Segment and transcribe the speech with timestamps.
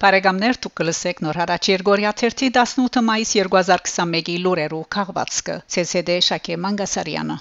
[0.00, 7.36] Բարեկամներ դուք կլսեք նոր հարաճ Երգորիա 18 մայիս 2021-ի լուրերով քաղվածքը ՑՍԴ Շակե Մանգասարյանը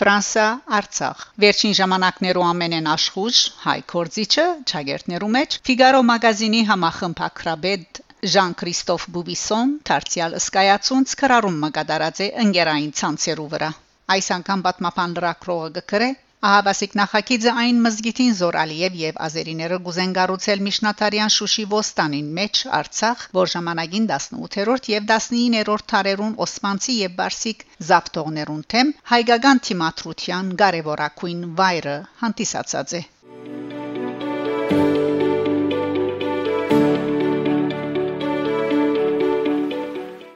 [0.00, 0.46] Ֆրանսա
[0.78, 8.02] Արցախ Վերջին ժամանակներու ամենեն աշխուժ հայ կորզիչը ճագերտներու մեջ Ֆիգարո մագազինի համախմբակրաբեդ
[8.36, 13.72] Ժան Քրիստոֆ Բուբիսոն դարձյալ ըսկայացունց քրարում մկադարած է ընկերային ցանցերու վրա
[14.16, 16.10] այս անգամ պատմապան լրակրողը գկրե
[16.48, 23.26] Ահավասիկ նախագիծը այն մզգիտին Զոր Ալիև եւ ազերիները գուզեն գառուցել Միշնատարյան Շուշի ոստանին մեջ Արցախ,
[23.38, 31.98] որ ժամանակին 18-րդ եւ 19-րդ թարերուն Օսմանցի եւ Բարսիկ զապտողներուն թեմ հայկական թիմատրության կարևորակույն վայրը
[32.24, 33.06] հանդիսացած է։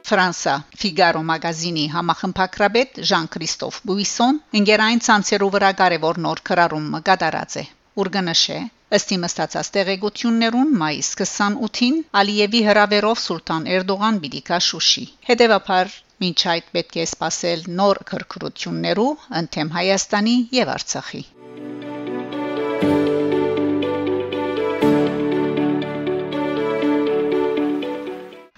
[0.05, 7.63] Ֆրանսա Ֆիգարո մագազինի համախմբակրաբետ Ժան-Քրիստոֆ Բուիսոն ընկերային ցանցերով վրա կարևոր նոր քրարումը կատարած է։
[8.03, 8.57] Ուրգանշե
[8.97, 15.95] ըստ իմաստացած տեղեկություններուն մայիսի 28-ին Ալիևի հրավերով Սուլտան Էրդողան պիտի գա Շուշի։ Հետևաբար
[16.25, 19.07] մինչ այդ պետք է սпасել նոր քրքրություններու
[19.41, 21.23] ընդեմ Հայաստանի եւ Արցախի։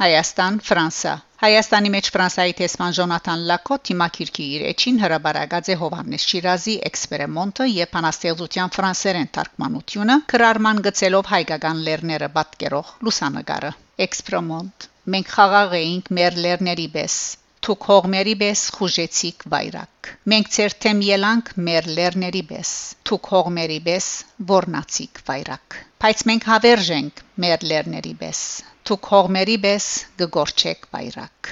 [0.04, 1.16] Հայաստան, Ֆրանսա
[1.48, 7.92] Հայաստանի մեջ Ֆրանսայի տեսփան Ժոնատան Լակոտ թիմակիրքի իր էջին հրաբարագած է Հովանես Շիրազի էքսպերիմենտը եւ
[7.94, 13.74] փանաստեղծության ֆրանսերեն թարգմանությունը քրարման գծելով հայկական լերները պատկերող լուսանգարը
[14.08, 17.20] էքսպերիմենտ մենք խաղաղ էինք մեր լերների պես
[17.68, 22.72] Թուք հողմերի պես խուժեցիք վայրակ։ Մենք ցեր թեմ ելանք մեր լերների պես։
[23.10, 24.08] Թուք հողմերի պես
[24.54, 28.42] որնացիք վայրակ։ Բայց մենք հավերժ ենք մեր լերների պես
[28.88, 29.86] Թու կողմերի պես
[30.22, 31.52] գգորչեք բայրակ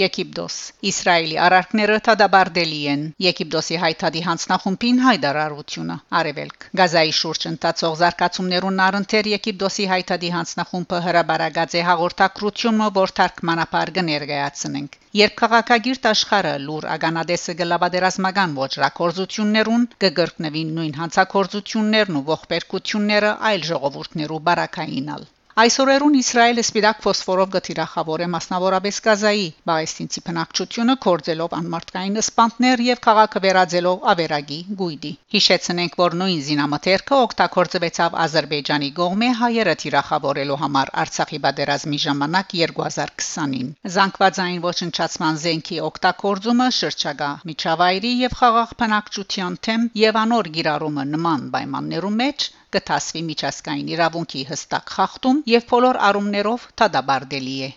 [0.00, 0.54] Եգիպտոս
[0.88, 9.88] Իսրայելի արարքները թադաբարդելի են Եգիպտոսի հայտարարի հանձնախումբին հայտարարությունը Արևելք Գազայի շուրջ ընթացող զարգացումներուն առընթեր Եգիպտոսի
[9.90, 19.86] հայտարարի հանձնախումբը հրաբարագած է հաղորդակցությունը որ թարգմանապար կներկայացնենք Երբ քաղաքագիրտ աշխարհը լուր ագանադեսը գլաբադերազմական ոչրակորզություններուն
[20.06, 28.98] կգրկնվին նույն հանցակորզություններն ու ողբերգությունները այլ ժողովուրդներու բարակայինալ Այսօրերուն Իսրայելը սպիտակ ֆոսֆորով գտիրախավոր է մասնավորապես
[29.06, 37.18] Գազայի բաղեստինցի բնակչությունը կորձելով անմարտկային սպանտներ եւ քաղաքը վերաձելով ավերագի գույդի։ Հիշեցնենք, որ նույն զինամթերքը
[37.26, 47.30] օգտագործվեցավ Ադրբեջանի գողմե հայերը տիրախավորելու համար Արցախի բادرազմի ժամանակ 2020-ին։ Զանգվածային ոչնչացման զենքի օգտագործումը շրջակա
[47.52, 54.92] միջավայրի եւ խաղաղ բնակչության թեմ եւ անոր գիրառումը նման պայմաններում մեջ կտասվի միջազգային իրավունքի հստակ
[54.96, 57.70] խախտում եւ բոլոր առումներով թադաբարդելի է։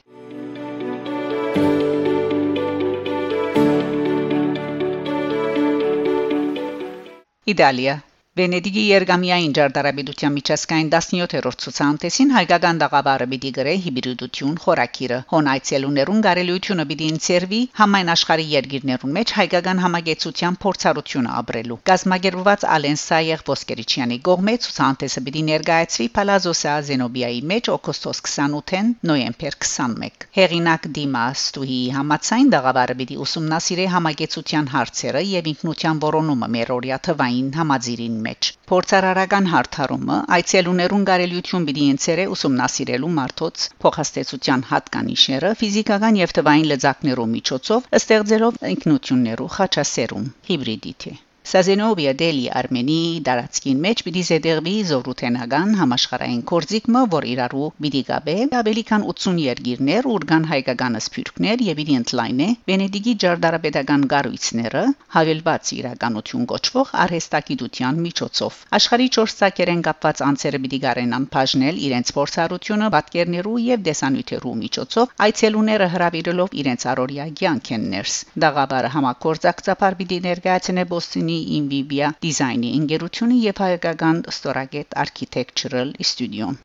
[7.53, 7.95] Իտալիա
[8.35, 17.07] Վենեդիգի Երգամիային ջարդարաբիդության միջազգային 17-րդ ցուցանտեսին հայկական դաղավարը պիտի գրե հիբրիդություն խորակիրը հոնայցելուներուն գարելությունը պիտի
[17.11, 25.45] ինցերվի համայն աշխարհի երկիրներուն մեջ հայկական համագեցության փորձառությունը ապրելու գազագերբված Ալենսայեղ Ոսկերիչյանի գողմե ցուցանտեսը պիտի
[25.51, 33.87] ներկայացվի Պալազո Սազենոբիայի մեջ օգոստոս 28-ին նոյեմբեր 21 հեղինակ Դիմաս Տուհի համացայն դաղավարը պիտի ուսումնասիրե
[33.95, 42.25] համագեցության հարցերը եւ ինքնության որոնումը մերօրյա թվային համաձիրին մեջ։ Փորձարարական հարթարումը այցելուներուն կարելիություն պիտի ընցերե
[42.37, 52.45] ուսումնասիրելու մարդոց փոխհաստեցության հատկանիշերը ֆիզիկական եւ թվային լծակներով միջոցով ստեղծելով ինքնություններու խաչասերում հիբրիդիթի Սազենովիա դելի
[52.57, 59.41] Արմենի դարածքին մեջ պիտի զետերվի զորութենական համաշխարհային կորձիկը, որ իրարու պիտի գաբե ավելի քան 80
[59.45, 64.81] երկիրներ, ուրգան հայկական սփյուռքներ եւ իր ընդլայնե Վենեդիգի ջարդարապետական գառույցները
[65.15, 72.89] հավելված իրականություն կոչվող արհեստագիտության միջոցով։ Աշխարհի 4 ցակերեն կապված անձերը պիտի գարենան բաժնել իրենց փորձառությունը
[72.97, 81.34] պատկերներու եւ դեսանյութերու միջոցով այցելուները հրավիրելով իրենց առօրյա կյանքեն ներս։ Դաղաբարը համակորձակցաբար պիտի ներկայացնե Բոստոնի
[81.35, 86.55] Sony Nvidia դիզայնի ընկերությունը եւ հայկական ստորագետ Architectural Studio-ն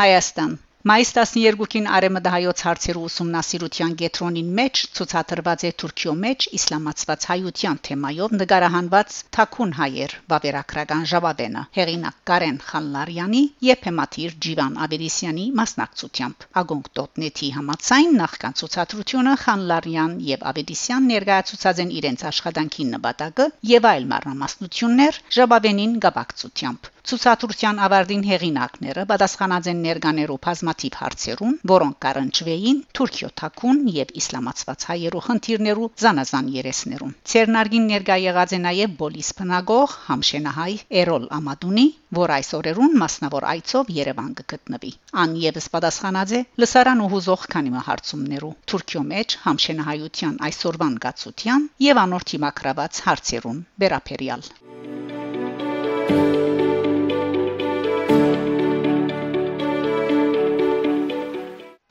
[0.00, 0.56] Հայաստան
[0.88, 9.16] Մայիս 12-ին Արեմդահայոց հարցերու ուսումնասիրության գետրոնին մեջ ցուցադրված է Թուրքիո մեջ իսլամացված հայության թեմայով նկարահանված
[9.36, 18.58] Թաքուն հայեր բավերագրական ժավադենը հեղինակ Կարեն Խանլարյանի եւ հեմատիր Ջիվան Աբերիսյանի մասնակցությամբ Ագոնկ.net-ի համացայն նախքան
[18.60, 27.80] ցուցադրությունը Խանլարյան եւ Աբերիսյան ներկայացուցած են իրենց աշխատանքի նպատակը եւ այլ մարմասնություններ ժաբավենին գաբակցությամբ Ցուցադրության
[27.84, 35.88] ավարտին հեղինակները պատասխանած են ներկաներու բազմաթիվ հարցերուն, որոնք կառնչվեին Թուրքիո թակուն եւ իսլամացված հայերու խնդիրներու
[36.04, 40.72] զանազան երեսներուն։ Ցերնարգին ներկա եղած է նաեւ Բոլիս Փնագող Համշենահայ
[41.04, 41.86] Էրոլ Ամադունի,
[42.20, 44.92] որ այս օրերուն մասնավոր այցով Երևան կգտնվի։
[45.24, 52.02] Ան եւս պատասխանած է լսարան ու հուզող քանի հարցումներու Թուրքիո մեջ Համշենահայության այսօրվան գացության եւ
[52.06, 54.50] անորթի մակրաված հարցերուն վերապերյալ։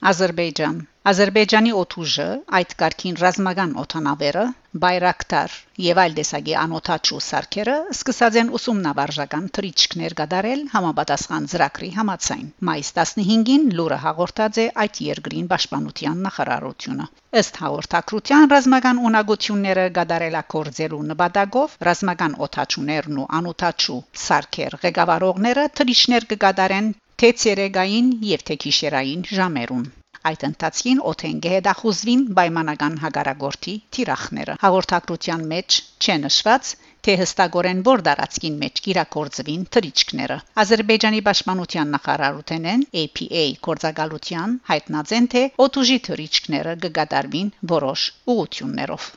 [0.10, 0.80] Ադրբեջան
[1.10, 2.26] Ադրբեջանի օթուժը
[2.58, 4.44] այդ կարգին ռազմական օթանավերը
[4.84, 5.56] բայրակտար
[5.86, 13.68] եւ այլ դեսագի անօթաչու սարքերը սկսած են ուսումնավարժական թրիչքներ գդարել համապատասխան ծրագրի համացայն մայիս 15-ին
[13.80, 17.08] լուրը հաղորդած է այդ երկրին պաշտպանության նախարարությունը
[17.44, 26.92] ըստ հաղորդակցության ռազմական ունակությունները գդարելակորձելու նպատակով ռազմական օթաչուներն ու անօթաչու սարքեր ղեկավարողները թրիչներ կգադարեն
[27.24, 29.92] թե ցերեգային եւ թե գիշերային ժամերուն
[30.30, 36.70] Այդ ընթացքին օթենգե հետախուզվին պայմանական հագարագորթի թիրախները։ Հաղորդակցության մեջ չնշված
[37.08, 45.44] թե հստակորեն որ դարածքին մեջ կիրակորձվին թրիչքները։ Ադրբեջանի պաշտպանության նախարարութենեն APA կորցակալության հայտնած են թե
[45.68, 49.12] օտուժի թրիչքները կգադարվին որոշ ուղություններով։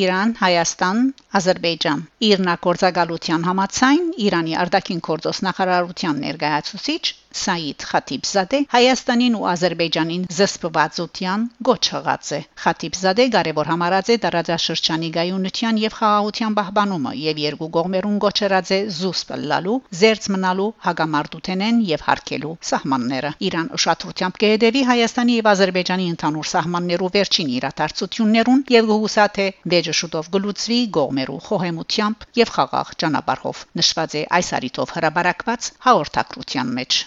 [0.00, 1.00] Իրան, Հայաստան,
[1.38, 7.02] Ադրբեջան։ Իրնակորցակալության համացայն Իրանի արտաքին գործոս նախարարության ներկայացուցիչ
[7.40, 15.80] Սաիդ Խաթիբզադե Հայաստանին ու Ադրբեջանին զսպվածության գոչ հղած է։ Խաթիբզադե կարևոր համարած է տարածաշրջանի գայունության
[15.82, 22.54] եւ խաղաղության պահպանումը եւ երկու կողմերուն գոչրած է զուսպ լալու, զերծ մնալու, հագամարտութենեն եւ հարկելու
[22.72, 29.96] սահմանները։ Իրան ուշադրությամբ կհետևի Հայաստանի եւ Ադրբեջանի ընդհանուր սահմաններու վերջին իրադարձություններուն եւ գուսա թե վեճը
[30.02, 37.02] շուտով գլուծվի գողմերու խոհեմությամբ եւ խաղաղ ճանապարհով նշված է այս արիտով հրաբարակված հաղորդակցության մեջ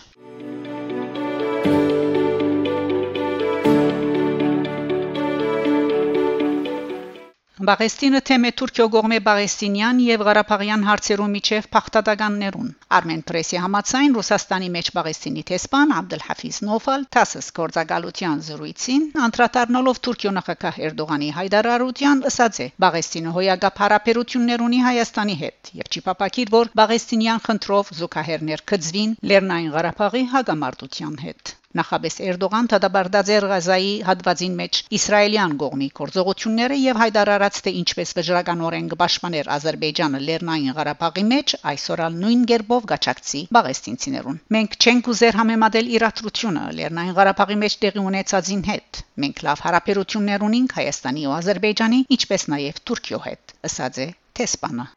[7.65, 12.67] Բաղեստինը թեմե Թուրքիո գողմե Բաղեստինյան եւ Ղարաբաղյան հարցերու միջև փախտատականներուն
[12.97, 20.79] Արմեն պրեսի համացայն Ռուսաստանի մեջ Բաղեստինի տեսփան Աբդելհաֆիզ Նոֆալ տասս կորցակալության զրույցին անդրադառնալով Թուրքիո նախագահ
[20.91, 22.69] Էրդողանի հայտարարության ըսած է.
[22.85, 29.77] Բաղեստինը հոյակապ հարաբերություններ ունի Հայաստանի հետ եւ չի փապակիր որ Բաղեստինյան խնդրով զուգահեռներ կծվին Լեռնային
[29.79, 37.73] Ղարաբաղի հագամարտության հետ Նախաբես Էրդողան դադարդաձեր Ղազայի հադվածին մեջ իսրայելյան կողմի գործողությունները եւ հայտարարած թե
[37.81, 45.39] ինչպես վճռականորեն կպաշտպաներ Ադրբեջանը Լեռնային Ղարաբաղի մեջ այսօրալ նույն ģերբով գաչակցի բաղեստինցիներուն։ Մենք չենք ուզեր
[45.41, 51.99] համեմատել իրադրությունը Լեռնային Ղարաբաղի մեջ տեղի ունեցածին հետ։ Մենք լավ հարաբերություններ ունենք Հայաստանի ու Ադրբեջանի,
[52.15, 54.07] ինչպես նաեւ Թուրքիո հետ, ըսած է
[54.39, 54.87] Թեսպանը։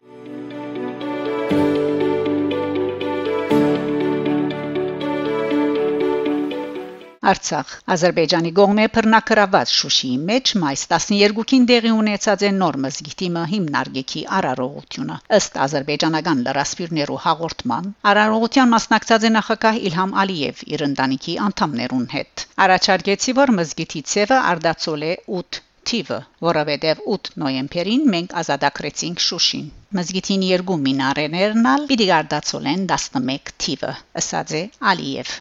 [7.29, 7.73] Արցախ.
[7.95, 15.19] Ադրբեջանի գողմե բռնակրաված Շուշիի մեջ մայիս 12-ին դեղի ունեցած է նոր մզգիտի մը հիմնարկեքի արարողությունը
[15.38, 23.38] ըստ ադրբեջանական լրասփյուռներու հաղորդման արարողության մասնակցած է նախագահ Իլհամ Ալիև իր ընտանիքի անդամներուն հետ առաջարկեցի
[23.45, 30.76] որ մզգիտի ցևը արդացول է 8 թիվը, որովհետև 8 նոյեմբերին մենք ազատագրեցինք Շուշին։ Մզգիթին երկու
[30.85, 34.62] մինարեներն ալ պիտի արդացոլեն 11 թիվը, ըսած է
[34.93, 35.33] Ալիև։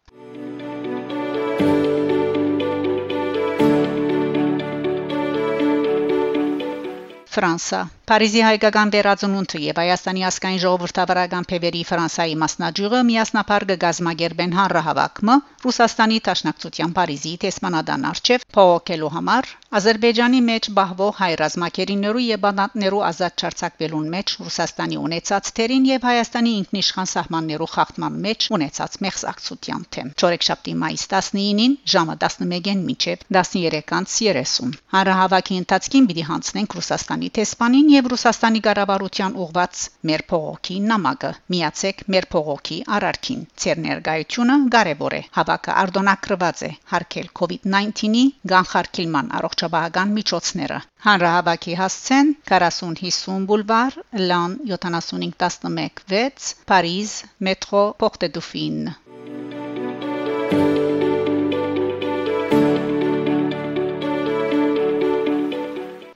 [7.37, 15.35] Ֆրանսա Փարիզի հայկական վերածնունդը եւ Հայաստանի ասկային ժողովրդավարական փեվերի Ֆրանսայի մասնաճյուղը միասնապար կգազմագերբեն հանրահավաքմը
[15.67, 23.43] Ռուսաստանի Տաշնակցության Փարիզի տեսմանադան արչեվ փողոքելու համար Ադրբեջանի մեջ բահվող հայ ռազմակերիներու եւ բանատներու ազատ
[23.43, 30.77] չարցակվելուն մեջ Ռուսաստանի ունեցած թերին եւ Հայաստանի ինքնիշխան սահմաններու խախտման մեջ ունեցած մեղսակցության թեմ։ Չորեքշաբթի
[30.87, 39.35] մայիս 19-ին ժամը 11-ին մինչև 13:30 հանրահավաքի ընթացքին պիտի հանձնենք Ռուսաստանի տեսփանին եւ Ռուսաստանի կառավարության
[39.43, 46.71] ուղված մեր փողոքի նամակը միացեք մեր փողոքի արարքին ծեր ներկայությունը կարեւոր է հավաքը արտոնակրված է
[46.93, 53.99] հարկել COVID-19-ի կանխարգելման առողջապահական միջոցները հանրահավաքի հասցեն 4050 բուլվար
[54.31, 57.17] լան 75116 Փարիզ
[57.49, 58.97] մետրո Porte de Dauphine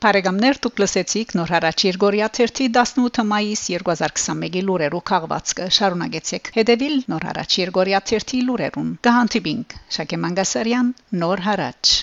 [0.01, 7.57] Բարեկամներ դուք լսեցիք նոր հարաճ Երգորիա 18 մայիս 2021-ի լուրերով քաղվածքը շարունակեցեք հետևել նոր հարաճ
[7.61, 10.89] Երգորիա 18 լուրերուն կհանդիպինք Շակե Մանգասարյան
[11.25, 11.93] նոր հարաճ